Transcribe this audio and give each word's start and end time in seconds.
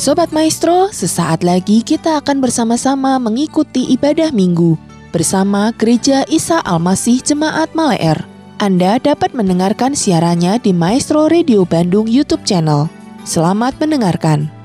Sobat 0.00 0.32
Maestro, 0.32 0.88
sesaat 0.88 1.44
lagi 1.44 1.84
kita 1.84 2.24
akan 2.24 2.40
bersama-sama 2.40 3.20
mengikuti 3.20 3.84
ibadah 3.92 4.32
minggu 4.32 4.80
bersama 5.12 5.76
Gereja 5.76 6.24
Isa 6.24 6.56
Almasih 6.64 7.20
Jemaat 7.20 7.76
Maleer. 7.76 8.16
Anda 8.56 8.96
dapat 8.96 9.36
mendengarkan 9.36 9.92
siarannya 9.92 10.56
di 10.56 10.72
Maestro 10.72 11.28
Radio 11.28 11.68
Bandung 11.68 12.08
YouTube 12.08 12.48
channel. 12.48 12.88
Selamat 13.28 13.76
mendengarkan. 13.76 14.59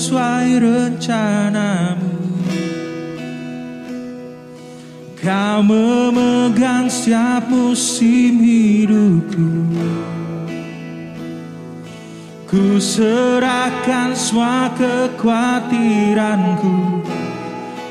Sesuai 0.00 0.64
rencanamu. 0.64 2.08
Kau 5.20 5.60
memegang 5.60 6.88
setiap 6.88 7.44
musim 7.52 8.40
hidupku. 8.40 9.76
Ku 12.48 12.80
serahkan 12.80 14.16
semua 14.16 14.72
kekhawatiranku. 14.72 17.04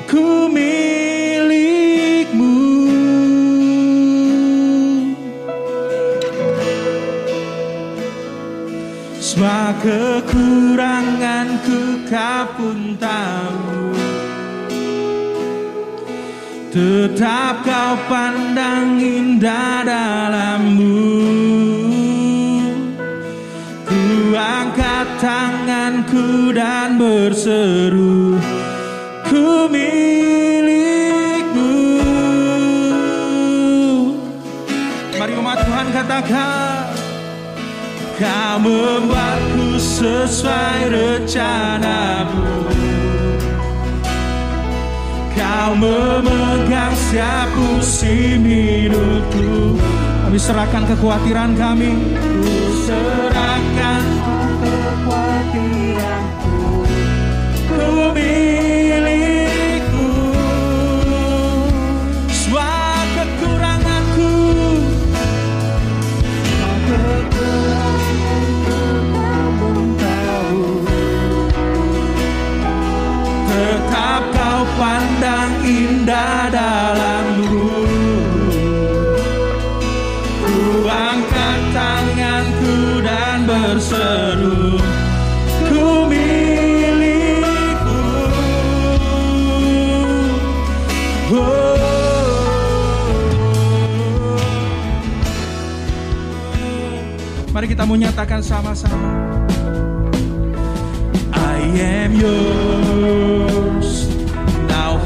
Ku 0.09 0.49
milikmu. 0.49 2.57
Semua 9.21 9.77
kekuranganku 9.77 10.98
kau 12.09 12.43
pun 12.57 12.97
tahu 12.97 13.93
Tetap 16.69 17.65
kau 17.65 17.97
pandang 18.05 19.01
indah 19.01 19.81
dalammu. 19.81 21.01
Ku 23.89 24.37
angkat 24.37 25.17
tanganku 25.17 26.53
dan 26.53 27.01
berseru 27.01 28.37
Ku 29.25 29.65
milikmu. 29.65 30.77
Mari 35.17 35.33
umat 35.41 35.57
Tuhan 35.65 35.87
katakan 35.89 36.78
Kau 38.19 38.59
membuatku 38.59 39.79
sesuai 39.79 40.91
rencanamu. 40.91 42.67
Kau 45.31 45.71
memegang 45.79 46.91
setiap 46.99 47.47
musim 47.55 48.43
hidupku. 48.43 49.79
Kami 50.27 50.35
serahkan 50.35 50.83
kekhawatiran 50.91 51.55
kami. 51.55 51.95
Ku 52.19 52.59
serahkan 52.83 54.03
kekhawatiranku 54.67 56.28
pandang 74.79 75.51
indah 75.67 76.47
dalamku 76.47 77.67
Ku 80.39 80.87
angkat 80.87 81.61
tanganku 81.75 83.03
dan 83.03 83.43
berseru 83.43 84.79
Ku 85.69 86.07
milikmu. 86.09 88.01
Oh. 91.29 91.77
Mari 97.53 97.65
kita 97.69 97.85
menyatakan 97.85 98.41
sama-sama. 98.41 99.13
I 101.37 101.61
am 101.77 102.17
yours 102.17 103.58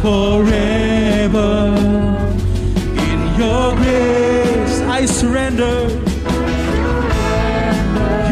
forever. 0.03 1.73
In 3.07 3.19
your 3.39 3.73
grace 3.77 4.81
I 4.81 5.05
surrender. 5.05 5.87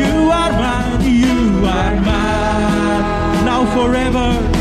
You 0.02 0.16
are 0.40 0.54
mine, 0.64 1.02
you 1.24 1.66
are 1.78 1.96
mine 2.10 3.46
now 3.46 3.64
forever. 3.76 4.61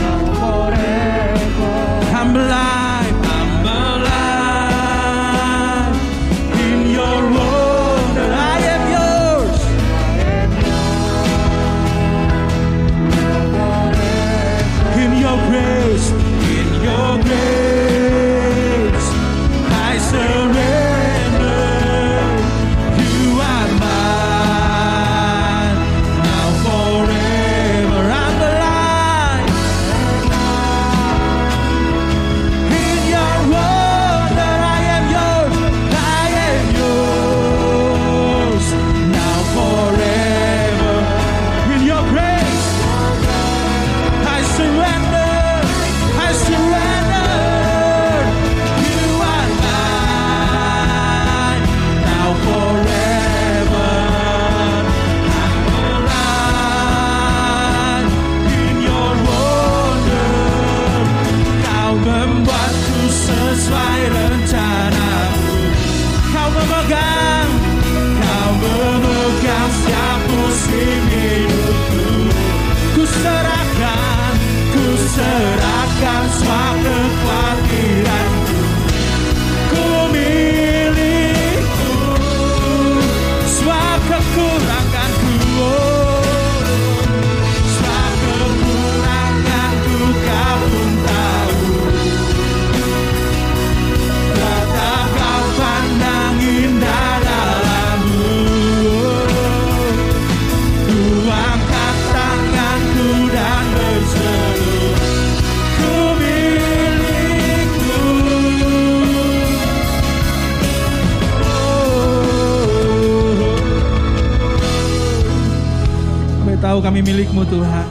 Kami 117.01 117.17
milikmu 117.17 117.49
Tuhan 117.49 117.89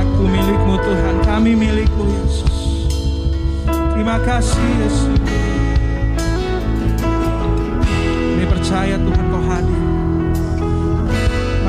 Aku 0.00 0.22
milikmu 0.24 0.80
Tuhan 0.80 1.14
Kami 1.28 1.52
milikmu 1.52 2.08
Yesus 2.08 2.88
Terima 3.68 4.16
kasih 4.24 4.64
Yesus 4.80 5.20
Kami 8.32 8.44
percaya 8.48 8.96
Tuhan 8.96 9.24
kau 9.28 9.44
hadir. 9.44 9.82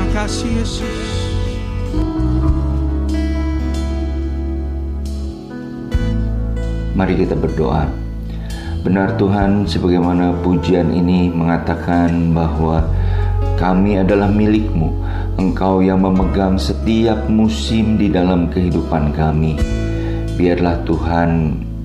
Makasih 0.00 0.64
Yesus. 0.64 1.00
Mari 6.96 7.20
kita 7.20 7.36
berdoa. 7.36 7.84
Benar 8.80 9.20
Tuhan, 9.20 9.68
sebagaimana 9.68 10.40
pujian 10.40 10.88
ini 10.88 11.28
mengatakan 11.28 12.32
bahwa 12.32 12.88
kami 13.60 14.00
adalah 14.00 14.32
milikmu. 14.32 15.07
Engkau 15.38 15.78
yang 15.80 16.02
memegang 16.02 16.58
setiap 16.58 17.30
musim 17.30 17.94
di 17.94 18.10
dalam 18.10 18.50
kehidupan 18.50 19.14
kami. 19.14 19.54
Biarlah 20.34 20.82
Tuhan 20.82 21.30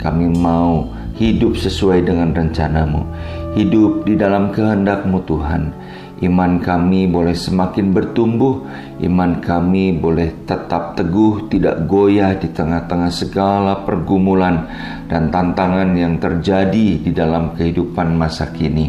kami 0.02 0.34
mau 0.42 0.90
hidup 1.16 1.56
sesuai 1.56 2.04
dengan 2.04 2.34
rencanamu. 2.34 3.06
Hidup 3.54 4.10
di 4.10 4.18
dalam 4.18 4.50
kehendakmu 4.50 5.22
Tuhan 5.30 5.70
Iman 6.24 6.64
kami 6.64 7.12
boleh 7.12 7.36
semakin 7.36 7.92
bertumbuh, 7.92 8.64
iman 9.04 9.44
kami 9.44 9.92
boleh 10.00 10.48
tetap 10.48 10.96
teguh, 10.96 11.52
tidak 11.52 11.84
goyah 11.84 12.32
di 12.40 12.48
tengah-tengah 12.48 13.12
segala 13.12 13.84
pergumulan 13.84 14.64
dan 15.12 15.28
tantangan 15.28 15.92
yang 16.00 16.16
terjadi 16.24 17.04
di 17.04 17.12
dalam 17.12 17.52
kehidupan 17.60 18.16
masa 18.16 18.56
kini. 18.56 18.88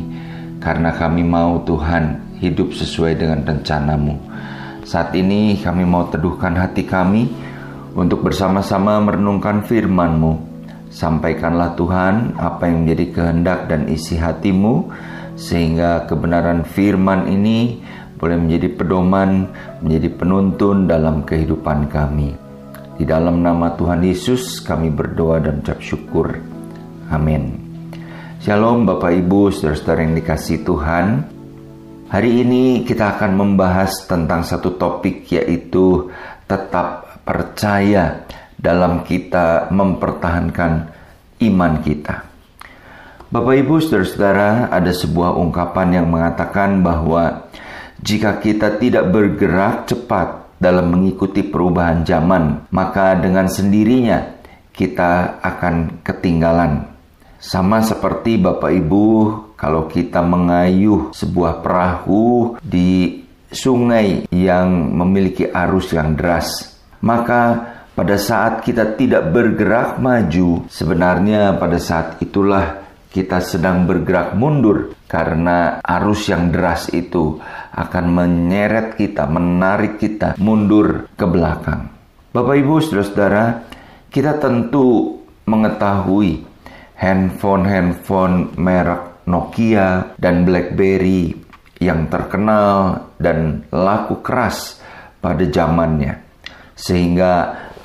Karena 0.62 0.94
kami 0.94 1.26
mau 1.26 1.58
Tuhan 1.66 2.38
hidup 2.38 2.70
sesuai 2.70 3.18
dengan 3.18 3.42
rencanamu. 3.42 4.14
Saat 4.84 5.16
ini 5.16 5.56
kami 5.64 5.88
mau 5.88 6.12
teduhkan 6.12 6.52
hati 6.60 6.84
kami 6.84 7.32
untuk 7.96 8.20
bersama-sama 8.20 9.00
merenungkan 9.00 9.64
firman-Mu. 9.64 10.52
Sampaikanlah 10.92 11.72
Tuhan 11.72 12.36
apa 12.36 12.68
yang 12.68 12.84
menjadi 12.84 13.04
kehendak 13.16 13.66
dan 13.66 13.88
isi 13.88 14.20
hatimu 14.20 14.92
sehingga 15.40 16.04
kebenaran 16.04 16.68
firman 16.68 17.26
ini 17.32 17.80
boleh 18.20 18.36
menjadi 18.36 18.68
pedoman, 18.76 19.48
menjadi 19.80 20.08
penuntun 20.20 20.84
dalam 20.84 21.24
kehidupan 21.24 21.88
kami. 21.88 22.36
Di 23.00 23.08
dalam 23.08 23.40
nama 23.40 23.72
Tuhan 23.74 24.04
Yesus 24.04 24.62
kami 24.62 24.92
berdoa 24.92 25.42
dan 25.42 25.64
ucap 25.64 25.80
syukur. 25.80 26.38
Amin. 27.08 27.56
Shalom 28.44 28.84
Bapak 28.84 29.16
Ibu, 29.16 29.48
saudara-saudara 29.48 30.04
yang 30.04 30.14
dikasih 30.14 30.60
Tuhan. 30.62 31.33
Hari 32.14 32.46
ini 32.46 32.86
kita 32.86 33.18
akan 33.18 33.34
membahas 33.34 34.06
tentang 34.06 34.46
satu 34.46 34.78
topik 34.78 35.26
yaitu 35.34 36.14
tetap 36.46 37.18
percaya 37.26 38.22
dalam 38.54 39.02
kita 39.02 39.66
mempertahankan 39.74 40.94
iman 41.42 41.74
kita. 41.82 42.22
Bapak 43.34 43.58
Ibu 43.58 43.82
Saudara-saudara, 43.82 44.70
ada 44.70 44.94
sebuah 44.94 45.34
ungkapan 45.42 45.98
yang 45.98 46.06
mengatakan 46.06 46.86
bahwa 46.86 47.50
jika 47.98 48.38
kita 48.38 48.78
tidak 48.78 49.10
bergerak 49.10 49.90
cepat 49.90 50.54
dalam 50.62 50.94
mengikuti 50.94 51.42
perubahan 51.42 52.06
zaman, 52.06 52.70
maka 52.70 53.18
dengan 53.18 53.50
sendirinya 53.50 54.38
kita 54.70 55.42
akan 55.42 55.98
ketinggalan. 56.06 56.93
Sama 57.44 57.84
seperti 57.84 58.40
Bapak 58.40 58.72
Ibu, 58.72 59.06
kalau 59.52 59.84
kita 59.84 60.24
mengayuh 60.24 61.12
sebuah 61.12 61.60
perahu 61.60 62.56
di 62.64 63.20
sungai 63.52 64.24
yang 64.32 64.72
memiliki 64.72 65.52
arus 65.52 65.92
yang 65.92 66.16
deras, 66.16 66.72
maka 67.04 67.76
pada 67.92 68.16
saat 68.16 68.64
kita 68.64 68.96
tidak 68.96 69.28
bergerak 69.28 70.00
maju, 70.00 70.64
sebenarnya 70.72 71.60
pada 71.60 71.76
saat 71.76 72.16
itulah 72.24 72.80
kita 73.12 73.44
sedang 73.44 73.84
bergerak 73.84 74.32
mundur 74.40 74.96
karena 75.04 75.84
arus 75.84 76.32
yang 76.32 76.48
deras 76.48 76.88
itu 76.96 77.44
akan 77.76 78.24
menyeret 78.24 78.96
kita, 78.96 79.28
menarik 79.28 80.00
kita 80.00 80.32
mundur 80.40 81.12
ke 81.12 81.28
belakang. 81.28 81.92
Bapak 82.32 82.56
Ibu, 82.56 82.80
Saudara-saudara, 82.80 83.68
kita 84.08 84.40
tentu 84.40 85.20
mengetahui 85.44 86.53
handphone-handphone 86.98 88.54
merek 88.58 89.24
Nokia 89.24 90.14
dan 90.20 90.44
BlackBerry 90.44 91.32
yang 91.80 92.06
terkenal 92.12 93.08
dan 93.16 93.64
laku 93.72 94.20
keras 94.20 94.78
pada 95.18 95.44
zamannya. 95.48 96.20
Sehingga 96.76 97.32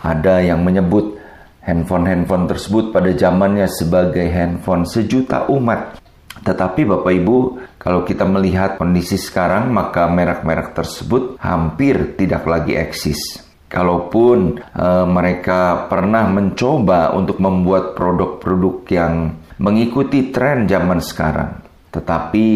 ada 0.04 0.44
yang 0.44 0.64
menyebut 0.64 1.16
handphone-handphone 1.64 2.50
tersebut 2.50 2.92
pada 2.92 3.12
zamannya 3.16 3.68
sebagai 3.72 4.28
handphone 4.28 4.84
sejuta 4.84 5.48
umat. 5.48 6.00
Tetapi 6.40 6.88
Bapak 6.88 7.14
Ibu, 7.14 7.38
kalau 7.76 8.08
kita 8.08 8.24
melihat 8.24 8.80
kondisi 8.80 9.20
sekarang, 9.20 9.72
maka 9.72 10.08
merek-merek 10.08 10.72
tersebut 10.72 11.36
hampir 11.40 12.16
tidak 12.16 12.48
lagi 12.48 12.80
eksis. 12.80 13.49
Kalaupun 13.70 14.58
e, 14.58 14.88
mereka 15.06 15.86
pernah 15.86 16.26
mencoba 16.26 17.14
untuk 17.14 17.38
membuat 17.38 17.94
produk-produk 17.94 18.82
yang 18.90 19.38
mengikuti 19.62 20.34
tren 20.34 20.66
zaman 20.66 20.98
sekarang, 20.98 21.62
tetapi 21.94 22.48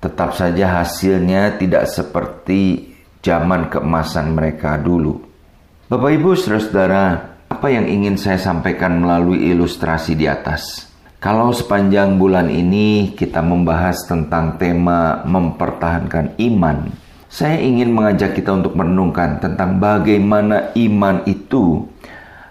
tetap 0.00 0.32
saja 0.32 0.80
hasilnya 0.80 1.60
tidak 1.60 1.84
seperti 1.92 2.94
zaman 3.20 3.68
keemasan 3.68 4.32
mereka 4.32 4.80
dulu. 4.80 5.20
Bapak 5.92 6.10
Ibu, 6.16 6.32
saudara-saudara, 6.32 7.04
apa 7.48 7.66
yang 7.68 7.84
ingin 7.84 8.16
saya 8.16 8.40
sampaikan 8.40 9.04
melalui 9.04 9.52
ilustrasi 9.52 10.16
di 10.16 10.24
atas? 10.24 10.88
Kalau 11.18 11.50
sepanjang 11.50 12.14
bulan 12.14 12.46
ini 12.46 13.12
kita 13.18 13.42
membahas 13.42 14.06
tentang 14.06 14.54
tema 14.54 15.26
mempertahankan 15.26 16.38
iman, 16.38 17.07
saya 17.28 17.60
ingin 17.60 17.92
mengajak 17.92 18.32
kita 18.32 18.56
untuk 18.56 18.72
merenungkan 18.72 19.36
tentang 19.38 19.76
bagaimana 19.76 20.72
iman 20.72 21.22
itu 21.28 21.84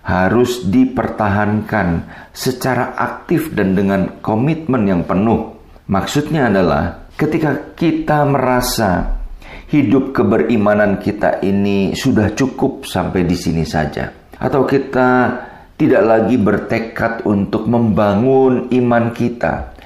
harus 0.05 0.63
dipertahankan 0.63 2.07
secara 2.31 2.95
aktif 2.95 3.51
dan 3.51 3.75
dengan 3.75 4.21
komitmen 4.23 4.87
yang 4.87 5.01
penuh. 5.03 5.57
Maksudnya 5.89 6.47
adalah 6.47 7.09
ketika 7.17 7.75
kita 7.75 8.23
merasa 8.23 9.17
hidup 9.67 10.15
keberimanan 10.15 11.01
kita 11.01 11.43
ini 11.43 11.91
sudah 11.91 12.31
cukup 12.31 12.87
sampai 12.87 13.27
di 13.27 13.35
sini 13.35 13.67
saja 13.67 14.07
atau 14.39 14.63
kita 14.63 15.09
tidak 15.75 16.03
lagi 16.07 16.39
bertekad 16.39 17.27
untuk 17.27 17.67
membangun 17.67 18.71
iman 18.71 19.11
kita 19.11 19.76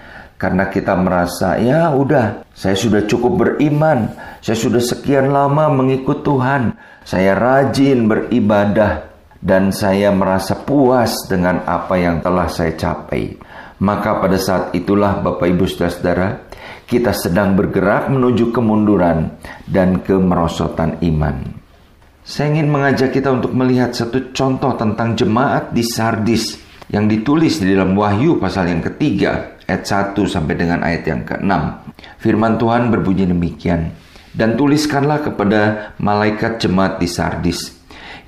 karena 0.41 0.73
kita 0.73 0.97
merasa 0.97 1.61
ya 1.61 1.93
udah 1.93 2.49
saya 2.57 2.73
sudah 2.73 3.05
cukup 3.05 3.45
beriman. 3.45 4.09
Saya 4.41 4.57
sudah 4.57 4.81
sekian 4.81 5.29
lama 5.29 5.69
mengikut 5.69 6.25
Tuhan. 6.25 6.73
Saya 7.05 7.37
rajin 7.37 8.09
beribadah 8.09 9.05
dan 9.37 9.69
saya 9.69 10.09
merasa 10.09 10.57
puas 10.57 11.29
dengan 11.29 11.61
apa 11.69 11.93
yang 12.01 12.25
telah 12.25 12.49
saya 12.49 12.73
capai. 12.73 13.37
Maka 13.81 14.17
pada 14.17 14.37
saat 14.37 14.73
itulah 14.73 15.21
Bapak 15.21 15.45
Ibu 15.45 15.65
Saudara-saudara 15.69 16.49
kita 16.85 17.13
sedang 17.13 17.53
bergerak 17.53 18.09
menuju 18.09 18.49
kemunduran 18.49 19.37
dan 19.69 20.01
kemerosotan 20.01 21.01
iman. 21.05 21.37
Saya 22.21 22.53
ingin 22.53 22.69
mengajak 22.69 23.13
kita 23.13 23.33
untuk 23.33 23.53
melihat 23.53 23.93
satu 23.93 24.33
contoh 24.33 24.73
tentang 24.77 25.17
jemaat 25.17 25.73
di 25.73 25.81
Sardis 25.81 26.61
yang 26.93 27.09
ditulis 27.09 27.57
di 27.57 27.73
dalam 27.73 27.97
Wahyu 27.97 28.37
pasal 28.37 28.69
yang 28.69 28.85
ketiga 28.85 29.50
ayat 29.67 30.15
1 30.15 30.17
sampai 30.25 30.53
dengan 30.57 30.79
ayat 30.81 31.03
yang 31.05 31.21
ke-6. 31.25 31.51
Firman 32.21 32.55
Tuhan 32.57 32.89
berbunyi 32.89 33.27
demikian. 33.27 33.93
Dan 34.31 34.55
tuliskanlah 34.55 35.27
kepada 35.27 35.91
malaikat 35.99 36.63
jemaat 36.63 37.03
di 37.03 37.07
Sardis. 37.11 37.75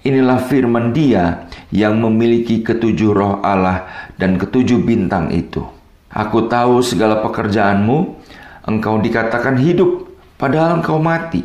Inilah 0.03 0.43
firman 0.43 0.91
dia 0.91 1.47
yang 1.71 1.95
memiliki 1.95 2.59
ketujuh 2.59 3.15
roh 3.15 3.39
Allah 3.39 4.11
dan 4.19 4.35
ketujuh 4.35 4.83
bintang 4.83 5.31
itu. 5.31 5.63
Aku 6.11 6.51
tahu 6.51 6.83
segala 6.83 7.23
pekerjaanmu, 7.23 8.19
engkau 8.67 8.99
dikatakan 8.99 9.55
hidup, 9.55 10.11
padahal 10.35 10.83
engkau 10.83 10.99
mati. 10.99 11.39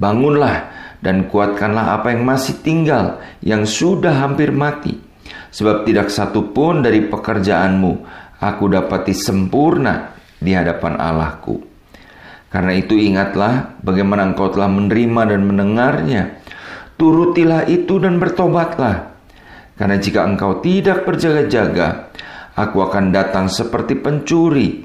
Bangunlah, 0.00 0.78
dan 0.98 1.30
kuatkanlah 1.30 1.98
apa 1.98 2.10
yang 2.10 2.26
masih 2.26 2.58
tinggal 2.62 3.22
yang 3.42 3.62
sudah 3.62 4.18
hampir 4.18 4.50
mati. 4.50 4.98
Sebab 5.48 5.88
tidak 5.88 6.12
satu 6.12 6.52
pun 6.52 6.84
dari 6.84 7.08
pekerjaanmu 7.08 7.92
aku 8.38 8.70
dapati 8.70 9.14
sempurna 9.14 10.14
di 10.38 10.54
hadapan 10.54 10.98
Allahku. 10.98 11.58
Karena 12.48 12.72
itu 12.72 12.96
ingatlah 12.96 13.76
bagaimana 13.84 14.24
engkau 14.32 14.48
telah 14.48 14.72
menerima 14.72 15.36
dan 15.36 15.40
mendengarnya. 15.44 16.22
Turutilah 16.96 17.68
itu 17.68 18.00
dan 18.00 18.16
bertobatlah. 18.16 19.14
Karena 19.78 20.00
jika 20.00 20.26
engkau 20.26 20.58
tidak 20.58 21.06
berjaga-jaga, 21.06 22.10
aku 22.58 22.82
akan 22.82 23.14
datang 23.14 23.46
seperti 23.46 23.94
pencuri 24.00 24.82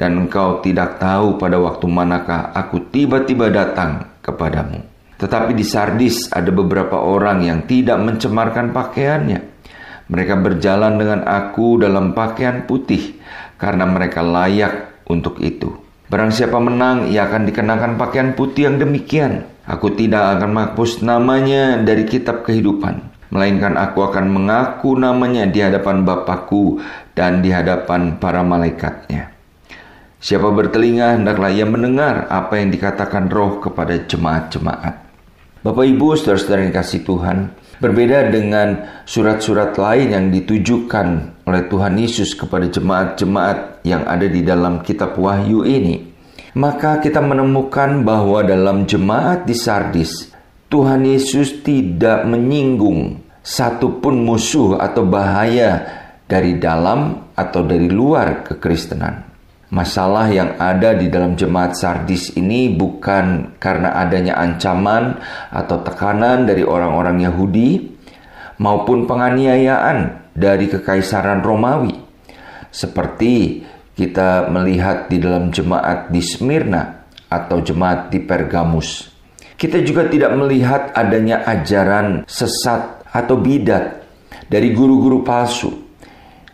dan 0.00 0.16
engkau 0.16 0.64
tidak 0.64 0.96
tahu 0.96 1.36
pada 1.36 1.60
waktu 1.60 1.84
manakah 1.90 2.56
aku 2.56 2.88
tiba-tiba 2.88 3.52
datang 3.52 4.16
kepadamu. 4.24 4.80
Tetapi 5.20 5.52
di 5.52 5.60
Sardis 5.60 6.32
ada 6.32 6.48
beberapa 6.48 6.96
orang 6.96 7.44
yang 7.44 7.68
tidak 7.68 8.00
mencemarkan 8.00 8.72
pakaiannya. 8.72 9.49
Mereka 10.10 10.42
berjalan 10.42 10.98
dengan 10.98 11.22
aku 11.22 11.78
dalam 11.78 12.12
pakaian 12.18 12.66
putih 12.66 13.22
karena 13.54 13.86
mereka 13.86 14.26
layak 14.26 15.06
untuk 15.06 15.38
itu. 15.38 15.70
Barang 16.10 16.34
siapa 16.34 16.58
menang, 16.58 17.06
ia 17.14 17.30
akan 17.30 17.46
dikenakan 17.46 17.94
pakaian 17.94 18.34
putih 18.34 18.66
yang 18.66 18.82
demikian. 18.82 19.46
Aku 19.70 19.94
tidak 19.94 20.34
akan 20.34 20.50
menghapus 20.50 21.06
namanya 21.06 21.78
dari 21.78 22.02
kitab 22.02 22.42
kehidupan, 22.42 22.98
melainkan 23.30 23.78
aku 23.78 24.02
akan 24.02 24.26
mengaku 24.26 24.98
namanya 24.98 25.46
di 25.46 25.62
hadapan 25.62 26.02
Bapakku 26.02 26.82
dan 27.14 27.38
di 27.38 27.54
hadapan 27.54 28.18
para 28.18 28.42
malaikatnya. 28.42 29.30
Siapa 30.18 30.50
bertelinga, 30.50 31.22
hendaklah 31.22 31.54
ia 31.54 31.62
mendengar 31.62 32.26
apa 32.26 32.58
yang 32.58 32.74
dikatakan 32.74 33.30
roh 33.30 33.62
kepada 33.62 33.94
jemaat-jemaat. 34.04 34.94
Bapak 35.62 35.84
Ibu, 35.86 36.18
saudara-saudara 36.18 36.66
yang 36.66 36.74
kasih 36.74 37.06
Tuhan, 37.06 37.54
berbeda 37.80 38.28
dengan 38.28 39.00
surat-surat 39.08 39.74
lain 39.80 40.12
yang 40.12 40.26
ditujukan 40.28 41.40
oleh 41.48 41.62
Tuhan 41.66 41.96
Yesus 41.96 42.36
kepada 42.36 42.68
jemaat-jemaat 42.68 43.82
yang 43.88 44.04
ada 44.04 44.28
di 44.28 44.44
dalam 44.44 44.84
kitab 44.84 45.16
Wahyu 45.16 45.64
ini, 45.64 46.12
maka 46.54 47.00
kita 47.00 47.24
menemukan 47.24 48.04
bahwa 48.04 48.44
dalam 48.44 48.84
jemaat 48.84 49.48
di 49.48 49.56
Sardis, 49.56 50.28
Tuhan 50.68 51.08
Yesus 51.08 51.64
tidak 51.64 52.28
menyinggung 52.28 53.24
satupun 53.40 54.22
musuh 54.22 54.76
atau 54.78 55.08
bahaya 55.08 55.82
dari 56.28 56.60
dalam 56.60 57.32
atau 57.34 57.64
dari 57.64 57.88
luar 57.90 58.44
kekristenan. 58.46 59.29
Masalah 59.70 60.26
yang 60.34 60.58
ada 60.58 60.98
di 60.98 61.06
dalam 61.06 61.38
jemaat 61.38 61.78
Sardis 61.78 62.34
ini 62.34 62.74
bukan 62.74 63.54
karena 63.62 64.02
adanya 64.02 64.34
ancaman 64.42 65.22
atau 65.46 65.86
tekanan 65.86 66.42
dari 66.42 66.66
orang-orang 66.66 67.22
Yahudi 67.22 67.86
maupun 68.58 69.06
penganiayaan 69.06 70.26
dari 70.34 70.66
kekaisaran 70.66 71.38
Romawi. 71.46 71.94
Seperti 72.74 73.62
kita 73.94 74.50
melihat 74.50 75.06
di 75.06 75.22
dalam 75.22 75.54
jemaat 75.54 76.10
di 76.10 76.18
Smyrna 76.18 77.06
atau 77.30 77.62
jemaat 77.62 78.10
di 78.10 78.18
Pergamus. 78.26 79.06
Kita 79.54 79.78
juga 79.86 80.10
tidak 80.10 80.34
melihat 80.34 80.90
adanya 80.98 81.46
ajaran 81.46 82.26
sesat 82.26 83.06
atau 83.06 83.38
bidat 83.38 84.02
dari 84.50 84.74
guru-guru 84.74 85.22
palsu 85.22 85.70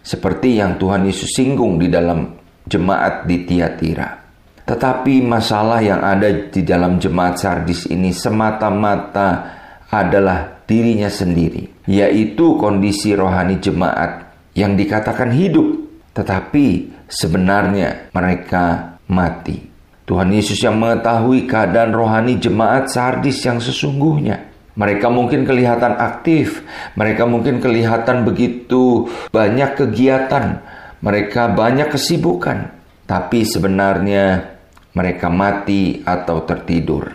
seperti 0.05 0.61
yang 0.61 0.77
Tuhan 0.77 1.09
Yesus 1.09 1.33
singgung 1.33 1.81
di 1.81 1.89
dalam 1.89 2.46
jemaat 2.67 3.25
di 3.25 3.47
Tiatira. 3.47 4.27
Tetapi 4.67 5.23
masalah 5.23 5.79
yang 5.79 6.03
ada 6.03 6.27
di 6.27 6.67
dalam 6.67 6.99
jemaat 6.99 7.39
Sardis 7.39 7.87
ini 7.87 8.11
semata-mata 8.11 9.55
adalah 9.87 10.67
dirinya 10.67 11.07
sendiri, 11.07 11.87
yaitu 11.87 12.59
kondisi 12.59 13.15
rohani 13.15 13.63
jemaat 13.63 14.27
yang 14.59 14.75
dikatakan 14.75 15.31
hidup, 15.31 15.87
tetapi 16.11 16.91
sebenarnya 17.07 18.11
mereka 18.11 18.99
mati. 19.07 19.63
Tuhan 20.07 20.35
Yesus 20.35 20.59
yang 20.63 20.79
mengetahui 20.79 21.47
keadaan 21.47 21.95
rohani 21.95 22.39
jemaat 22.39 22.91
Sardis 22.91 23.43
yang 23.47 23.63
sesungguhnya. 23.63 24.55
Mereka 24.77 25.09
mungkin 25.09 25.49
kelihatan 25.49 25.97
aktif, 25.97 26.61
mereka 26.99 27.25
mungkin 27.25 27.65
kelihatan 27.65 28.29
begitu 28.29 29.09
banyak 29.33 29.73
kegiatan, 29.73 30.61
mereka 31.07 31.47
banyak 31.47 31.95
kesibukan, 31.95 32.75
tapi 33.07 33.47
sebenarnya 33.47 34.59
mereka 34.91 35.31
mati 35.31 36.03
atau 36.03 36.43
tertidur. 36.43 37.07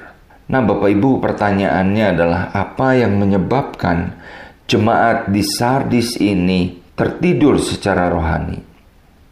Nah, 0.48 0.64
Bapak 0.64 0.88
Ibu, 0.88 1.20
pertanyaannya 1.20 2.06
adalah 2.16 2.42
apa 2.56 2.96
yang 2.96 3.20
menyebabkan 3.20 4.16
jemaat 4.64 5.28
di 5.28 5.44
Sardis 5.44 6.16
ini 6.24 6.80
tertidur 6.96 7.60
secara 7.60 8.08
rohani? 8.08 8.64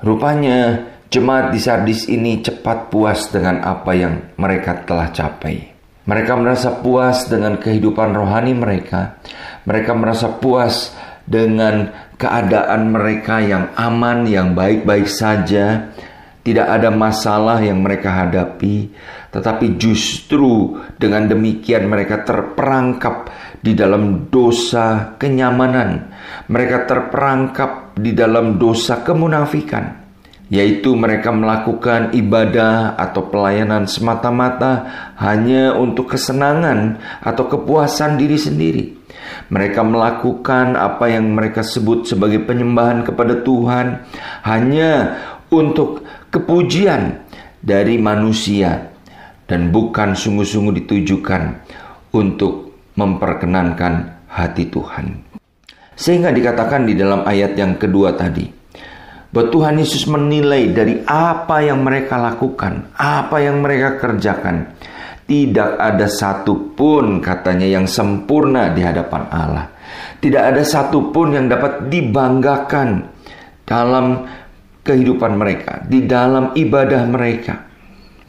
Rupanya, 0.03 0.91
jemaat 1.07 1.55
di 1.55 1.59
Sardis 1.63 2.11
ini 2.11 2.43
cepat 2.43 2.91
puas 2.91 3.31
dengan 3.31 3.63
apa 3.63 3.95
yang 3.95 4.35
mereka 4.35 4.83
telah 4.83 5.07
capai. 5.15 5.71
Mereka 6.03 6.35
merasa 6.35 6.75
puas 6.83 7.31
dengan 7.31 7.55
kehidupan 7.55 8.11
rohani 8.11 8.51
mereka. 8.57 9.23
Mereka 9.63 9.95
merasa 9.95 10.27
puas 10.35 10.91
dengan 11.29 12.08
keadaan 12.19 12.91
mereka 12.91 13.39
yang 13.39 13.71
aman, 13.79 14.27
yang 14.27 14.51
baik-baik 14.51 15.07
saja, 15.07 15.95
tidak 16.43 16.67
ada 16.67 16.91
masalah 16.91 17.63
yang 17.63 17.79
mereka 17.79 18.11
hadapi, 18.11 18.91
tetapi 19.31 19.79
justru 19.79 20.75
dengan 20.99 21.31
demikian 21.31 21.87
mereka 21.87 22.27
terperangkap 22.27 23.31
di 23.63 23.71
dalam 23.71 24.27
dosa 24.27 25.15
kenyamanan, 25.15 26.11
mereka 26.51 26.83
terperangkap 26.83 27.95
di 27.95 28.11
dalam 28.11 28.59
dosa 28.59 28.99
kemunafikan, 28.99 30.03
yaitu 30.51 30.99
mereka 30.99 31.31
melakukan 31.31 32.11
ibadah 32.11 32.99
atau 32.99 33.31
pelayanan 33.31 33.87
semata-mata 33.87 34.91
hanya 35.23 35.71
untuk 35.71 36.11
kesenangan 36.11 36.99
atau 37.23 37.47
kepuasan 37.47 38.19
diri 38.19 38.35
sendiri 38.35 38.98
mereka 39.51 39.81
melakukan 39.85 40.77
apa 40.77 41.09
yang 41.11 41.31
mereka 41.33 41.65
sebut 41.65 42.05
sebagai 42.07 42.43
penyembahan 42.43 43.03
kepada 43.03 43.41
Tuhan 43.41 44.05
hanya 44.45 45.19
untuk 45.49 46.05
kepujian 46.29 47.25
dari 47.59 47.99
manusia 47.99 48.89
dan 49.49 49.73
bukan 49.73 50.13
sungguh-sungguh 50.13 50.85
ditujukan 50.85 51.43
untuk 52.13 52.69
memperkenankan 52.93 54.23
hati 54.29 54.69
Tuhan. 54.69 55.25
Sehingga 55.99 56.31
dikatakan 56.31 56.87
di 56.87 56.95
dalam 56.95 57.27
ayat 57.27 57.57
yang 57.59 57.75
kedua 57.75 58.15
tadi, 58.15 58.47
bahwa 59.29 59.47
Tuhan 59.51 59.75
Yesus 59.77 60.09
menilai 60.09 60.73
dari 60.73 61.01
apa 61.05 61.61
yang 61.61 61.83
mereka 61.85 62.17
lakukan, 62.17 62.93
apa 62.97 63.37
yang 63.43 63.61
mereka 63.61 63.99
kerjakan, 63.99 64.78
tidak 65.29 65.77
ada 65.77 66.09
satupun 66.09 67.21
katanya 67.21 67.69
yang 67.69 67.85
sempurna 67.85 68.73
di 68.73 68.81
hadapan 68.81 69.29
Allah. 69.29 69.69
Tidak 70.17 70.41
ada 70.41 70.65
satupun 70.65 71.37
yang 71.37 71.45
dapat 71.45 71.85
dibanggakan 71.85 73.05
dalam 73.63 74.25
kehidupan 74.81 75.37
mereka, 75.37 75.85
di 75.85 76.09
dalam 76.09 76.57
ibadah 76.57 77.05
mereka. 77.05 77.69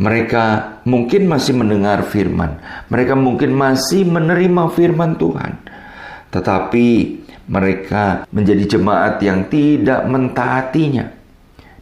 Mereka 0.01 0.45
mungkin 0.89 1.29
masih 1.29 1.57
mendengar 1.57 2.05
firman, 2.05 2.61
mereka 2.89 3.17
mungkin 3.17 3.53
masih 3.53 4.09
menerima 4.09 4.73
firman 4.73 5.17
Tuhan, 5.21 5.61
tetapi 6.33 6.89
mereka 7.49 8.25
menjadi 8.33 8.77
jemaat 8.77 9.21
yang 9.21 9.49
tidak 9.53 10.05
mentaatinya. 10.09 11.05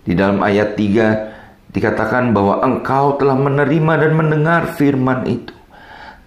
Di 0.03 0.19
dalam 0.19 0.43
ayat 0.43 0.75
3 0.75 1.38
Dikatakan 1.69 2.33
bahwa 2.33 2.65
engkau 2.65 3.21
telah 3.21 3.37
menerima 3.37 4.09
dan 4.09 4.13
mendengar 4.17 4.73
firman 4.73 5.29
itu. 5.29 5.53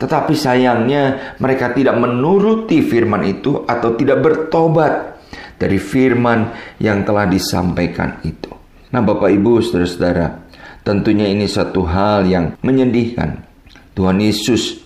Tetapi 0.01 0.33
sayangnya 0.33 1.37
mereka 1.37 1.73
tidak 1.77 1.93
menuruti 1.97 2.81
firman 2.81 3.21
itu 3.21 3.65
atau 3.69 3.93
tidak 3.93 4.21
bertobat 4.21 5.21
dari 5.61 5.77
firman 5.77 6.49
yang 6.81 7.05
telah 7.05 7.29
disampaikan 7.29 8.17
itu. 8.25 8.49
Nah 8.89 9.01
Bapak 9.05 9.29
Ibu 9.29 9.61
saudara-saudara, 9.61 10.49
tentunya 10.81 11.29
ini 11.29 11.45
satu 11.45 11.85
hal 11.85 12.25
yang 12.25 12.57
menyedihkan. 12.65 13.45
Tuhan 13.93 14.17
Yesus 14.17 14.81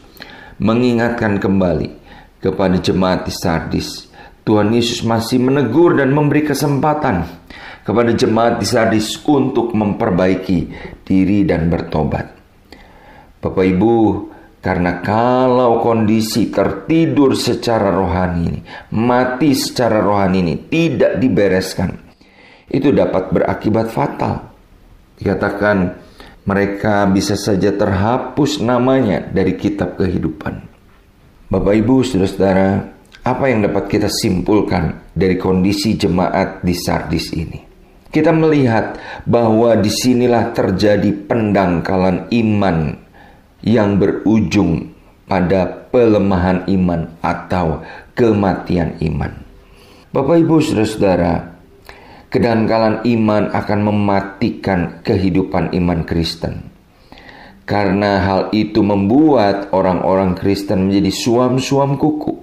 mengingatkan 0.60 1.40
kembali 1.40 1.90
kepada 2.44 2.76
jemaat 2.84 3.24
di 3.24 3.32
Sardis. 3.32 4.12
Tuhan 4.44 4.70
Yesus 4.76 5.02
masih 5.02 5.42
menegur 5.42 5.96
dan 5.96 6.12
memberi 6.12 6.46
kesempatan 6.46 7.45
kepada 7.86 8.12
jemaat 8.18 8.58
di 8.58 8.65
Sardis 8.65 9.22
untuk 9.30 9.77
memperbaiki 9.77 10.60
diri 11.06 11.46
dan 11.46 11.70
bertobat. 11.70 12.34
Bapak 13.38 13.62
Ibu, 13.62 13.96
karena 14.58 15.06
kalau 15.06 15.77
kondisi 15.77 16.50
tertidur 16.50 17.38
secara 17.38 17.94
rohani 17.94 18.42
ini, 18.50 18.60
mati 18.98 19.54
secara 19.54 20.01
rohani 20.01 20.42
ini 20.42 20.56
tidak 20.65 21.22
dibereskan, 21.22 21.94
itu 22.74 22.89
dapat 22.89 23.30
berakibat 23.30 23.94
fatal. 23.94 24.50
Dikatakan 25.22 25.77
mereka 26.50 27.06
bisa 27.06 27.38
saja 27.38 27.70
terhapus 27.70 28.65
namanya 28.65 29.22
dari 29.22 29.54
kitab 29.54 30.01
kehidupan. 30.01 30.65
Bapak 31.46 31.74
Ibu, 31.77 32.01
Saudara-saudara, 32.01 32.70
apa 33.22 33.46
yang 33.46 33.70
dapat 33.70 33.86
kita 33.86 34.10
simpulkan 34.10 35.13
dari 35.13 35.38
kondisi 35.38 35.94
jemaat 35.94 36.65
di 36.65 36.74
Sardis 36.74 37.30
ini? 37.38 37.64
Kita 38.10 38.32
melihat 38.32 38.98
bahwa 39.28 39.76
di 39.76 39.92
sinilah 39.92 40.56
terjadi 40.56 41.12
pendangkalan 41.26 42.32
iman 42.32 42.96
yang 43.66 43.98
berujung 43.98 44.94
pada 45.26 45.90
pelemahan 45.90 46.70
iman 46.70 47.18
atau 47.20 47.82
kematian 48.14 49.02
iman. 49.02 49.34
Bapak 50.14 50.38
Ibu 50.38 50.64
Saudara-saudara, 50.64 51.34
kedangkalan 52.32 53.04
iman 53.04 53.52
akan 53.52 53.80
mematikan 53.84 54.80
kehidupan 55.02 55.76
iman 55.76 56.08
Kristen. 56.08 56.72
Karena 57.66 58.22
hal 58.22 58.42
itu 58.54 58.86
membuat 58.86 59.74
orang-orang 59.74 60.38
Kristen 60.38 60.88
menjadi 60.88 61.10
suam-suam 61.10 61.98
kuku. 61.98 62.38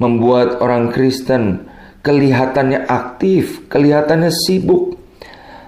Membuat 0.00 0.58
orang 0.58 0.90
Kristen 0.90 1.68
kelihatannya 2.04 2.84
aktif, 2.86 3.66
kelihatannya 3.72 4.30
sibuk, 4.30 5.00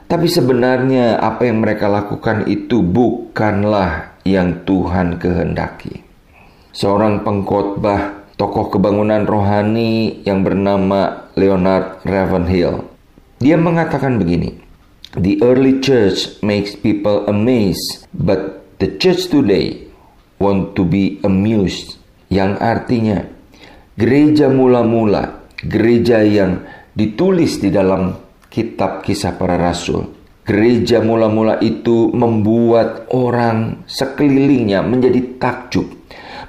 Tapi 0.07 0.31
sebenarnya 0.31 1.19
apa 1.19 1.51
yang 1.51 1.67
mereka 1.67 1.91
lakukan 1.91 2.47
itu 2.47 2.79
bukanlah 2.79 4.15
yang 4.23 4.63
Tuhan 4.63 5.19
kehendaki. 5.19 6.07
Seorang 6.71 7.27
pengkhotbah 7.27 8.31
tokoh 8.39 8.71
kebangunan 8.71 9.27
rohani 9.27 10.23
yang 10.23 10.47
bernama 10.47 11.27
Leonard 11.35 12.07
Ravenhill. 12.07 12.87
Dia 13.43 13.59
mengatakan 13.59 14.23
begini, 14.23 14.55
The 15.19 15.43
early 15.43 15.83
church 15.83 16.39
makes 16.39 16.79
people 16.79 17.27
amazed, 17.27 18.07
but 18.15 18.63
the 18.79 18.95
church 19.03 19.27
today 19.27 19.91
want 20.39 20.79
to 20.79 20.87
be 20.87 21.19
amused. 21.27 21.99
Yang 22.31 22.53
artinya, 22.63 23.19
gereja 23.99 24.47
mula-mula, 24.55 25.36
gereja 25.65 26.21
yang 26.21 26.65
ditulis 26.93 27.61
di 27.61 27.73
dalam 27.73 28.13
kitab 28.49 29.05
kisah 29.05 29.37
para 29.37 29.61
rasul. 29.61 30.17
Gereja 30.47 31.03
mula-mula 31.03 31.59
itu 31.59 32.09
membuat 32.15 33.11
orang 33.11 33.83
sekelilingnya 33.91 34.79
menjadi 34.87 35.43
takjub, 35.43 35.91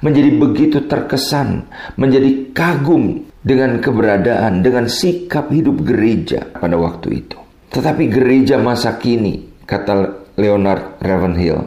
menjadi 0.06 0.30
begitu 0.38 0.78
terkesan, 0.86 1.66
menjadi 1.98 2.54
kagum 2.54 3.26
dengan 3.42 3.82
keberadaan, 3.82 4.62
dengan 4.62 4.86
sikap 4.86 5.50
hidup 5.50 5.82
gereja 5.82 6.46
pada 6.46 6.78
waktu 6.78 7.26
itu. 7.26 7.38
Tetapi 7.74 8.06
gereja 8.06 8.62
masa 8.62 9.02
kini, 9.02 9.66
kata 9.66 10.30
Leonard 10.38 11.02
Ravenhill, 11.02 11.66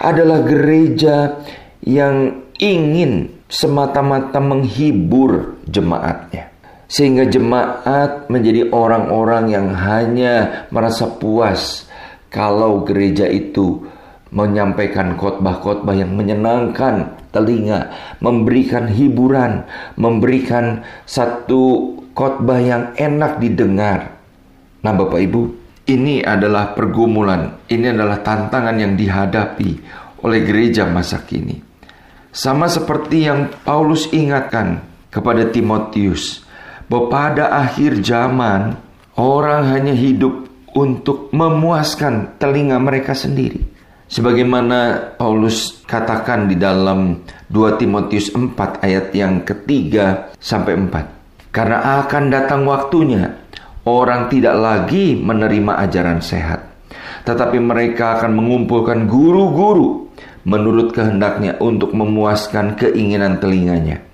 adalah 0.00 0.40
gereja 0.48 1.44
yang 1.84 2.40
ingin 2.56 3.44
semata-mata 3.52 4.40
menghibur 4.40 5.60
jemaatnya 5.68 6.55
sehingga 6.86 7.26
jemaat 7.26 8.30
menjadi 8.30 8.70
orang-orang 8.70 9.50
yang 9.50 9.68
hanya 9.74 10.66
merasa 10.70 11.10
puas 11.10 11.86
kalau 12.30 12.86
gereja 12.86 13.26
itu 13.26 13.82
menyampaikan 14.34 15.14
khotbah-khotbah 15.14 15.94
yang 15.94 16.14
menyenangkan 16.14 17.14
telinga, 17.30 17.94
memberikan 18.18 18.90
hiburan, 18.90 19.66
memberikan 19.94 20.82
satu 21.06 21.94
khotbah 22.16 22.58
yang 22.58 22.82
enak 22.98 23.38
didengar. 23.38 24.18
Nah, 24.82 24.92
Bapak 24.94 25.20
Ibu, 25.20 25.42
ini 25.90 26.22
adalah 26.22 26.74
pergumulan, 26.74 27.66
ini 27.70 27.86
adalah 27.90 28.22
tantangan 28.22 28.76
yang 28.78 28.98
dihadapi 28.98 29.70
oleh 30.26 30.40
gereja 30.42 30.86
masa 30.90 31.22
kini. 31.22 31.62
Sama 32.34 32.68
seperti 32.68 33.26
yang 33.30 33.48
Paulus 33.64 34.10
ingatkan 34.12 34.82
kepada 35.08 35.48
Timotius, 35.48 36.45
bahwa 36.86 37.10
pada 37.10 37.44
akhir 37.66 38.02
zaman 38.02 38.78
orang 39.18 39.62
hanya 39.74 39.94
hidup 39.96 40.46
untuk 40.76 41.32
memuaskan 41.32 42.36
telinga 42.36 42.76
mereka 42.78 43.16
sendiri. 43.16 43.64
Sebagaimana 44.06 45.12
Paulus 45.18 45.82
katakan 45.82 46.46
di 46.46 46.54
dalam 46.54 47.26
2 47.50 47.80
Timotius 47.80 48.30
4 48.30 48.86
ayat 48.86 49.10
yang 49.10 49.42
ketiga 49.42 50.30
sampai 50.38 50.78
4. 50.78 51.50
Karena 51.50 52.06
akan 52.06 52.24
datang 52.30 52.62
waktunya 52.70 53.34
orang 53.82 54.30
tidak 54.30 54.54
lagi 54.54 55.18
menerima 55.18 55.82
ajaran 55.90 56.22
sehat. 56.22 56.62
Tetapi 57.26 57.58
mereka 57.58 58.22
akan 58.22 58.38
mengumpulkan 58.38 59.10
guru-guru 59.10 60.06
menurut 60.46 60.94
kehendaknya 60.94 61.58
untuk 61.58 61.90
memuaskan 61.90 62.78
keinginan 62.78 63.42
telinganya 63.42 64.05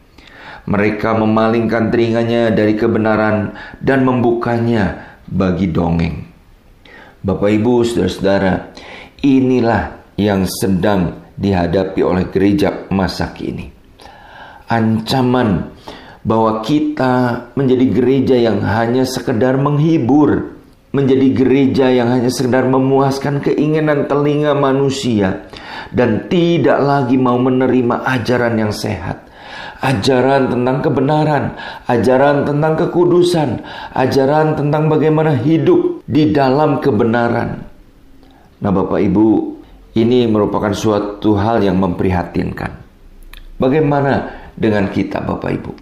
mereka 0.66 1.14
memalingkan 1.19 1.90
telinganya 1.90 2.54
dari 2.54 2.78
kebenaran 2.78 3.54
dan 3.83 4.07
membukanya 4.07 5.19
bagi 5.26 5.71
dongeng. 5.71 6.28
Bapak 7.23 7.50
Ibu, 7.50 7.87
saudara-saudara, 7.87 8.75
inilah 9.23 10.14
yang 10.19 10.47
sedang 10.47 11.23
dihadapi 11.38 12.01
oleh 12.03 12.27
gereja 12.31 12.87
masa 12.90 13.31
kini. 13.31 13.70
Ancaman 14.70 15.70
bahwa 16.22 16.62
kita 16.62 17.46
menjadi 17.59 17.87
gereja 17.90 18.37
yang 18.38 18.62
hanya 18.62 19.03
sekedar 19.03 19.59
menghibur, 19.59 20.55
menjadi 20.94 21.29
gereja 21.35 21.87
yang 21.90 22.11
hanya 22.11 22.31
sekedar 22.31 22.68
memuaskan 22.70 23.42
keinginan 23.42 24.07
telinga 24.07 24.55
manusia 24.55 25.46
dan 25.90 26.31
tidak 26.31 26.79
lagi 26.79 27.18
mau 27.18 27.40
menerima 27.40 28.07
ajaran 28.07 28.55
yang 28.61 28.72
sehat 28.75 29.32
ajaran 29.83 30.47
tentang 30.47 30.79
kebenaran, 30.79 31.45
ajaran 31.90 32.47
tentang 32.47 32.79
kekudusan, 32.79 33.66
ajaran 33.92 34.55
tentang 34.55 34.87
bagaimana 34.87 35.35
hidup 35.35 36.07
di 36.07 36.31
dalam 36.31 36.79
kebenaran. 36.79 37.66
Nah, 38.62 38.71
Bapak 38.71 39.03
Ibu, 39.03 39.29
ini 39.99 40.31
merupakan 40.31 40.71
suatu 40.71 41.35
hal 41.35 41.66
yang 41.66 41.83
memprihatinkan. 41.83 42.79
Bagaimana 43.59 44.31
dengan 44.55 44.87
kita, 44.87 45.18
Bapak 45.18 45.51
Ibu? 45.51 45.73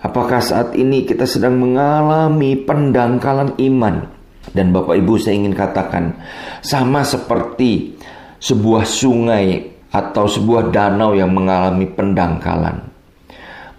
Apakah 0.00 0.40
saat 0.40 0.72
ini 0.72 1.04
kita 1.04 1.28
sedang 1.28 1.60
mengalami 1.60 2.56
pendangkalan 2.56 3.60
iman? 3.60 4.08
Dan 4.56 4.72
Bapak 4.72 4.96
Ibu, 4.96 5.20
saya 5.20 5.36
ingin 5.36 5.52
katakan, 5.52 6.16
sama 6.64 7.04
seperti 7.04 7.96
sebuah 8.40 8.88
sungai 8.88 9.72
atau 9.92 10.28
sebuah 10.28 10.72
danau 10.72 11.16
yang 11.16 11.32
mengalami 11.32 11.88
pendangkalan 11.88 12.93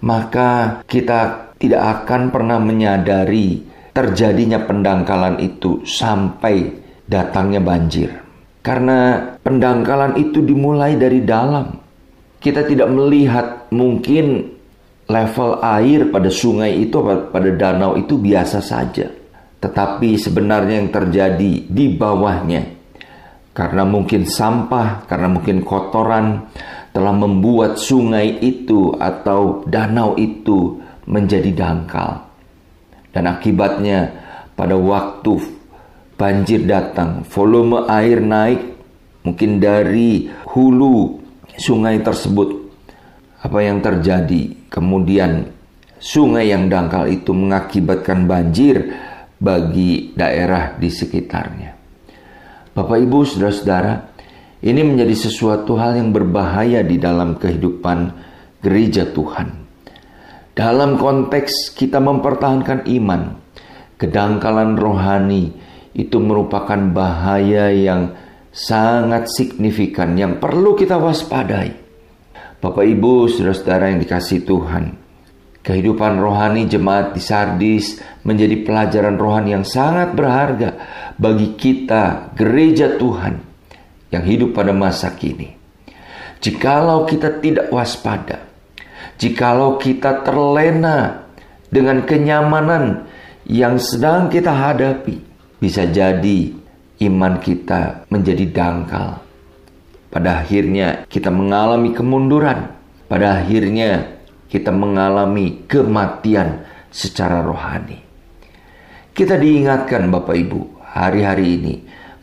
maka 0.06 0.82
kita 0.86 1.52
tidak 1.58 2.06
akan 2.06 2.30
pernah 2.30 2.62
menyadari 2.62 3.66
terjadinya 3.90 4.62
pendangkalan 4.62 5.42
itu 5.42 5.82
sampai 5.82 6.70
datangnya 7.10 7.60
banjir. 7.60 8.14
Karena 8.62 9.18
pendangkalan 9.42 10.18
itu 10.22 10.46
dimulai 10.46 10.98
dari 10.98 11.26
dalam. 11.26 11.82
Kita 12.38 12.62
tidak 12.66 12.90
melihat 12.94 13.74
mungkin 13.74 14.54
level 15.10 15.62
air 15.66 16.14
pada 16.14 16.30
sungai 16.30 16.86
itu 16.86 17.02
pada 17.34 17.50
danau 17.58 17.98
itu 17.98 18.22
biasa 18.22 18.62
saja. 18.62 19.10
Tetapi 19.58 20.22
sebenarnya 20.22 20.86
yang 20.86 20.94
terjadi 20.94 21.52
di 21.66 21.86
bawahnya 21.98 22.76
karena 23.56 23.88
mungkin 23.88 24.28
sampah, 24.28 25.08
karena 25.08 25.32
mungkin 25.32 25.64
kotoran, 25.64 26.52
telah 26.96 27.12
membuat 27.12 27.76
sungai 27.76 28.40
itu 28.40 28.96
atau 28.96 29.68
danau 29.68 30.16
itu 30.16 30.80
menjadi 31.12 31.52
dangkal. 31.52 32.24
Dan 33.12 33.28
akibatnya 33.28 34.16
pada 34.56 34.80
waktu 34.80 35.36
banjir 36.16 36.64
datang, 36.64 37.28
volume 37.28 37.84
air 37.92 38.24
naik 38.24 38.80
mungkin 39.28 39.60
dari 39.60 40.32
hulu 40.48 41.20
sungai 41.60 42.00
tersebut. 42.00 42.64
Apa 43.44 43.60
yang 43.60 43.84
terjadi? 43.84 44.72
Kemudian 44.72 45.52
sungai 46.00 46.48
yang 46.48 46.72
dangkal 46.72 47.12
itu 47.12 47.36
mengakibatkan 47.36 48.24
banjir 48.24 48.96
bagi 49.36 50.16
daerah 50.16 50.80
di 50.80 50.88
sekitarnya. 50.88 51.76
Bapak 52.72 52.98
Ibu, 53.04 53.20
saudara-saudara, 53.28 54.15
ini 54.66 54.82
menjadi 54.82 55.14
sesuatu 55.14 55.78
hal 55.78 55.94
yang 55.94 56.10
berbahaya 56.10 56.82
di 56.82 56.98
dalam 56.98 57.38
kehidupan 57.38 58.10
gereja 58.66 59.06
Tuhan. 59.06 59.62
Dalam 60.58 60.98
konteks 60.98 61.78
kita 61.78 62.02
mempertahankan 62.02 62.90
iman, 62.90 63.38
kedangkalan 64.02 64.74
rohani 64.74 65.54
itu 65.94 66.18
merupakan 66.18 66.82
bahaya 66.90 67.70
yang 67.70 68.18
sangat 68.50 69.30
signifikan 69.30 70.18
yang 70.18 70.42
perlu 70.42 70.74
kita 70.74 70.98
waspadai. 70.98 71.86
Bapak 72.58 72.90
Ibu, 72.90 73.30
saudara-saudara 73.30 73.94
yang 73.94 74.02
dikasih 74.02 74.50
Tuhan, 74.50 74.98
kehidupan 75.62 76.18
rohani 76.18 76.66
jemaat 76.66 77.14
di 77.14 77.22
Sardis 77.22 78.02
menjadi 78.26 78.66
pelajaran 78.66 79.22
rohani 79.22 79.54
yang 79.62 79.68
sangat 79.68 80.18
berharga 80.18 80.74
bagi 81.22 81.54
kita, 81.54 82.34
gereja 82.34 82.98
Tuhan 82.98 83.45
yang 84.16 84.24
hidup 84.24 84.56
pada 84.56 84.72
masa 84.72 85.12
kini. 85.12 85.52
Jikalau 86.40 87.04
kita 87.04 87.44
tidak 87.44 87.68
waspada, 87.70 88.48
jikalau 89.20 89.76
kita 89.76 90.24
terlena 90.24 91.28
dengan 91.68 92.08
kenyamanan 92.08 93.10
yang 93.44 93.76
sedang 93.76 94.32
kita 94.32 94.56
hadapi, 94.56 95.20
bisa 95.60 95.84
jadi 95.90 96.54
iman 97.04 97.44
kita 97.44 98.08
menjadi 98.08 98.46
dangkal. 98.48 99.20
Pada 100.08 100.40
akhirnya 100.40 101.04
kita 101.12 101.28
mengalami 101.28 101.92
kemunduran. 101.92 102.72
Pada 103.06 103.44
akhirnya 103.44 104.16
kita 104.48 104.72
mengalami 104.72 105.68
kematian 105.68 106.64
secara 106.88 107.44
rohani. 107.44 108.00
Kita 109.12 109.36
diingatkan 109.36 110.08
Bapak 110.08 110.36
Ibu, 110.36 110.62
hari-hari 110.96 111.60
ini 111.60 111.76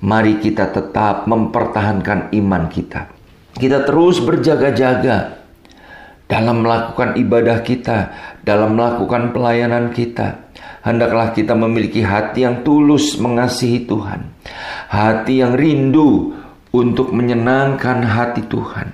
mari 0.03 0.43
kita 0.43 0.75
tetap 0.75 1.31
mempertahankan 1.31 2.35
iman 2.35 2.67
kita. 2.67 3.09
Kita 3.55 3.87
terus 3.87 4.19
berjaga-jaga 4.19 5.41
dalam 6.27 6.65
melakukan 6.65 7.15
ibadah 7.21 7.63
kita, 7.63 7.99
dalam 8.43 8.75
melakukan 8.75 9.31
pelayanan 9.31 9.95
kita. 9.95 10.53
hendaklah 10.83 11.31
kita 11.31 11.55
memiliki 11.55 12.03
hati 12.03 12.43
yang 12.43 12.67
tulus 12.67 13.17
mengasihi 13.17 13.87
Tuhan, 13.87 14.35
hati 14.91 15.41
yang 15.41 15.55
rindu 15.55 16.35
untuk 16.75 17.15
menyenangkan 17.15 18.03
hati 18.03 18.43
Tuhan. 18.51 18.91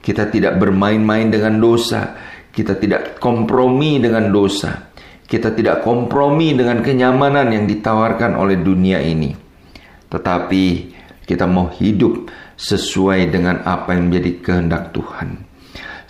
Kita 0.00 0.28
tidak 0.32 0.56
bermain-main 0.60 1.28
dengan 1.28 1.60
dosa, 1.60 2.16
kita 2.52 2.76
tidak 2.76 3.20
kompromi 3.20 4.00
dengan 4.00 4.32
dosa, 4.32 4.92
kita 5.28 5.52
tidak 5.52 5.84
kompromi 5.84 6.56
dengan 6.56 6.80
kenyamanan 6.80 7.52
yang 7.52 7.64
ditawarkan 7.68 8.36
oleh 8.36 8.60
dunia 8.60 9.00
ini, 9.04 9.32
tetapi 10.10 10.64
kita 11.24 11.46
mau 11.46 11.70
hidup 11.70 12.26
sesuai 12.58 13.30
dengan 13.30 13.62
apa 13.62 13.94
yang 13.94 14.10
menjadi 14.10 14.30
kehendak 14.42 14.92
Tuhan. 14.92 15.46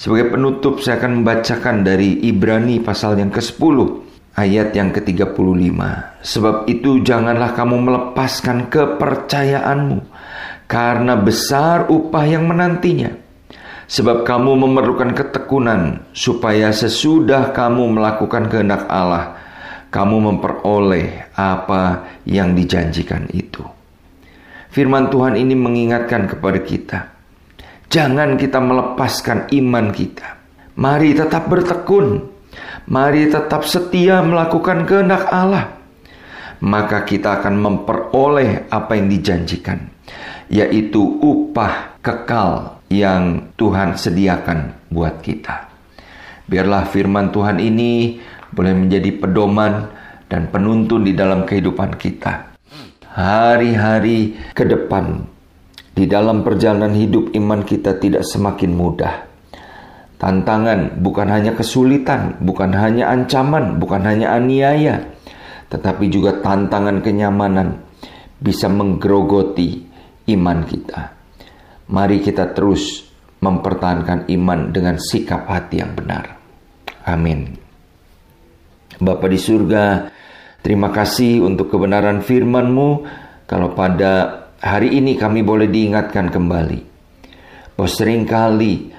Sebagai 0.00 0.32
penutup 0.32 0.80
saya 0.80 0.96
akan 0.96 1.20
membacakan 1.20 1.84
dari 1.84 2.24
Ibrani 2.24 2.80
pasal 2.80 3.20
yang 3.20 3.28
ke-10 3.28 3.76
ayat 4.32 4.72
yang 4.72 4.96
ke-35. 4.96 5.76
Sebab 6.24 6.56
itu 6.72 7.04
janganlah 7.04 7.52
kamu 7.52 7.76
melepaskan 7.84 8.72
kepercayaanmu 8.72 10.00
karena 10.64 11.20
besar 11.20 11.92
upah 11.92 12.24
yang 12.24 12.48
menantinya. 12.48 13.12
Sebab 13.90 14.22
kamu 14.22 14.54
memerlukan 14.54 15.12
ketekunan 15.12 16.08
supaya 16.14 16.70
sesudah 16.70 17.50
kamu 17.50 18.00
melakukan 18.00 18.46
kehendak 18.46 18.86
Allah, 18.86 19.36
kamu 19.90 20.30
memperoleh 20.30 21.34
apa 21.34 22.06
yang 22.22 22.54
dijanjikan 22.54 23.26
itu. 23.34 23.79
Firman 24.70 25.10
Tuhan 25.10 25.34
ini 25.34 25.58
mengingatkan 25.58 26.30
kepada 26.30 26.62
kita, 26.62 26.98
jangan 27.90 28.38
kita 28.38 28.62
melepaskan 28.62 29.50
iman 29.50 29.90
kita. 29.90 30.38
Mari 30.78 31.10
tetap 31.18 31.50
bertekun, 31.50 32.22
mari 32.86 33.26
tetap 33.26 33.66
setia 33.66 34.22
melakukan 34.22 34.86
kehendak 34.86 35.26
Allah. 35.26 35.74
Maka 36.62 37.02
kita 37.02 37.42
akan 37.42 37.58
memperoleh 37.58 38.70
apa 38.70 38.94
yang 38.94 39.10
dijanjikan, 39.10 39.90
yaitu 40.46 41.02
upah 41.18 41.98
kekal 41.98 42.78
yang 42.86 43.50
Tuhan 43.58 43.98
sediakan 43.98 44.86
buat 44.86 45.18
kita. 45.18 45.66
Biarlah 46.46 46.86
firman 46.86 47.34
Tuhan 47.34 47.58
ini 47.58 48.22
boleh 48.54 48.74
menjadi 48.74 49.18
pedoman 49.18 49.90
dan 50.30 50.46
penuntun 50.46 51.02
di 51.02 51.10
dalam 51.10 51.42
kehidupan 51.42 51.98
kita. 51.98 52.49
Hari-hari 53.10 54.38
ke 54.54 54.62
depan 54.62 55.26
di 55.98 56.06
dalam 56.06 56.46
perjalanan 56.46 56.94
hidup 56.94 57.34
iman 57.34 57.66
kita 57.66 57.98
tidak 57.98 58.22
semakin 58.22 58.70
mudah. 58.70 59.26
Tantangan 60.14 61.00
bukan 61.02 61.28
hanya 61.32 61.58
kesulitan, 61.58 62.38
bukan 62.38 62.70
hanya 62.70 63.10
ancaman, 63.10 63.82
bukan 63.82 64.06
hanya 64.06 64.36
aniaya, 64.36 65.10
tetapi 65.72 66.06
juga 66.06 66.38
tantangan 66.38 67.02
kenyamanan 67.02 67.82
bisa 68.38 68.70
menggerogoti 68.70 69.90
iman 70.30 70.62
kita. 70.62 71.00
Mari 71.90 72.22
kita 72.22 72.54
terus 72.54 73.10
mempertahankan 73.42 74.30
iman 74.30 74.70
dengan 74.70 75.00
sikap 75.00 75.50
hati 75.50 75.82
yang 75.82 75.96
benar. 75.96 76.36
Amin. 77.08 77.56
Bapa 79.00 79.26
di 79.26 79.40
surga, 79.40 80.12
terima 80.60 80.92
kasih 80.94 81.44
untuk 81.44 81.72
kebenaran 81.72 82.24
firman-Mu. 82.24 82.90
Kalau 83.50 83.74
pada 83.74 84.46
hari 84.60 85.00
ini 85.00 85.16
kami 85.16 85.40
boleh 85.42 85.66
diingatkan 85.66 86.30
kembali. 86.30 86.80
Bahwa 87.74 87.88
sering 87.88 88.28
kali 88.28 88.92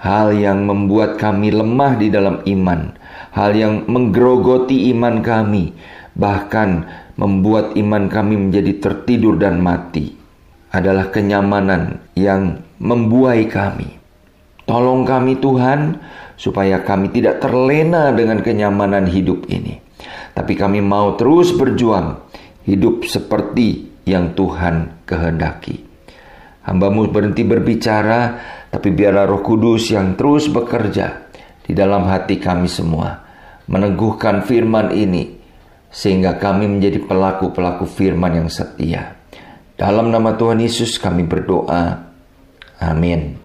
hal 0.00 0.32
yang 0.32 0.64
membuat 0.64 1.20
kami 1.20 1.52
lemah 1.52 1.98
di 1.98 2.08
dalam 2.08 2.40
iman, 2.46 2.80
hal 3.36 3.50
yang 3.52 3.84
menggerogoti 3.90 4.88
iman 4.94 5.20
kami, 5.20 5.74
bahkan 6.16 6.86
membuat 7.20 7.76
iman 7.76 8.08
kami 8.08 8.48
menjadi 8.48 8.80
tertidur 8.80 9.36
dan 9.36 9.60
mati 9.60 10.16
adalah 10.70 11.10
kenyamanan 11.10 12.00
yang 12.14 12.62
membuai 12.78 13.44
kami. 13.50 13.98
Tolong 14.64 15.02
kami 15.02 15.36
Tuhan 15.42 15.98
supaya 16.38 16.80
kami 16.86 17.10
tidak 17.10 17.42
terlena 17.42 18.14
dengan 18.14 18.38
kenyamanan 18.38 19.10
hidup 19.10 19.50
ini. 19.50 19.82
Tapi 20.40 20.56
kami 20.56 20.80
mau 20.80 21.20
terus 21.20 21.52
berjuang 21.52 22.16
hidup 22.64 23.04
seperti 23.04 23.92
yang 24.08 24.32
Tuhan 24.32 25.04
kehendaki. 25.04 25.84
Hambamu 26.64 27.12
berhenti 27.12 27.44
berbicara, 27.44 28.40
tapi 28.72 28.88
biarlah 28.88 29.28
roh 29.28 29.44
kudus 29.44 29.92
yang 29.92 30.16
terus 30.16 30.48
bekerja 30.48 31.28
di 31.60 31.76
dalam 31.76 32.08
hati 32.08 32.40
kami 32.40 32.72
semua. 32.72 33.20
Meneguhkan 33.68 34.40
firman 34.40 34.96
ini, 34.96 35.36
sehingga 35.92 36.40
kami 36.40 36.72
menjadi 36.72 37.04
pelaku-pelaku 37.04 37.84
firman 37.84 38.40
yang 38.40 38.48
setia. 38.48 39.20
Dalam 39.76 40.08
nama 40.08 40.40
Tuhan 40.40 40.56
Yesus 40.64 40.96
kami 40.96 41.28
berdoa. 41.28 42.00
Amin. 42.80 43.36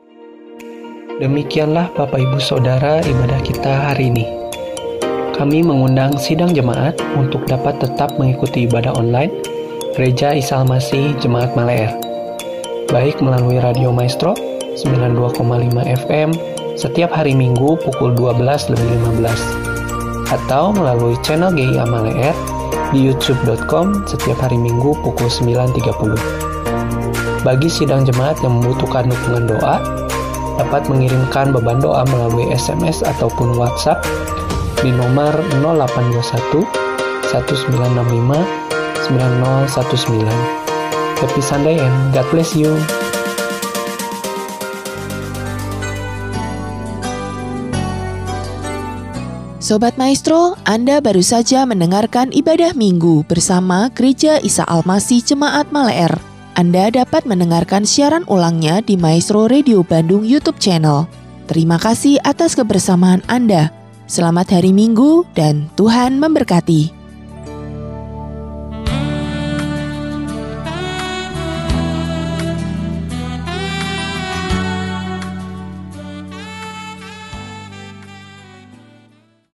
Demikianlah 1.20 1.92
Bapak 1.92 2.24
Ibu 2.24 2.40
Saudara 2.40 3.04
ibadah 3.04 3.44
kita 3.44 3.92
hari 3.92 4.16
ini. 4.16 4.45
Kami 5.36 5.68
mengundang 5.68 6.16
sidang 6.16 6.56
jemaat 6.56 6.96
untuk 7.20 7.44
dapat 7.44 7.76
tetap 7.84 8.16
mengikuti 8.16 8.64
ibadah 8.64 8.96
online 8.96 9.36
Gereja 9.92 10.32
Isal 10.32 10.64
Masih 10.64 11.12
Jemaat 11.20 11.52
Maleer. 11.60 11.92
Baik 12.88 13.20
melalui 13.20 13.60
Radio 13.60 13.92
Maestro 13.92 14.32
92,5 14.80 15.36
FM 16.08 16.32
setiap 16.80 17.12
hari 17.12 17.36
Minggu 17.36 17.76
pukul 17.84 18.16
12 18.16 18.40
lebih 18.48 18.88
15 19.28 20.32
atau 20.32 20.72
melalui 20.72 21.20
channel 21.20 21.52
GIA 21.52 21.84
Maleer 21.84 22.32
di 22.96 23.12
youtube.com 23.12 24.08
setiap 24.08 24.40
hari 24.40 24.56
Minggu 24.56 24.96
pukul 25.04 25.28
9.30. 25.28 26.16
Bagi 27.44 27.68
sidang 27.68 28.08
jemaat 28.08 28.40
yang 28.40 28.64
membutuhkan 28.64 29.12
dukungan 29.12 29.52
doa, 29.52 29.84
dapat 30.56 30.88
mengirimkan 30.88 31.52
beban 31.52 31.84
doa 31.84 32.08
melalui 32.08 32.48
SMS 32.56 33.04
ataupun 33.04 33.60
WhatsApp 33.60 34.00
di 34.86 34.94
nomor 34.94 35.34
0821 35.66 36.62
1965 37.34 39.10
9019. 39.10 40.30
Happy 41.18 41.42
Sunday 41.42 41.82
and 41.82 42.14
God 42.14 42.30
bless 42.30 42.54
you. 42.54 42.70
Sobat 49.58 49.98
Maestro, 49.98 50.54
Anda 50.70 51.02
baru 51.02 51.26
saja 51.26 51.66
mendengarkan 51.66 52.30
ibadah 52.30 52.78
minggu 52.78 53.26
bersama 53.26 53.90
Gereja 53.98 54.38
Isa 54.46 54.62
Almasih 54.70 55.26
Jemaat 55.26 55.74
Maleer. 55.74 56.14
Anda 56.54 56.94
dapat 56.94 57.26
mendengarkan 57.26 57.82
siaran 57.90 58.22
ulangnya 58.30 58.86
di 58.86 58.94
Maestro 58.94 59.50
Radio 59.50 59.82
Bandung 59.82 60.22
YouTube 60.22 60.62
channel. 60.62 61.10
Terima 61.50 61.82
kasih 61.82 62.22
atas 62.22 62.54
kebersamaan 62.54 63.26
Anda. 63.26 63.85
Selamat 64.06 64.62
hari 64.62 64.70
Minggu 64.70 65.26
dan 65.34 65.66
Tuhan 65.74 66.22
memberkati. 66.22 66.95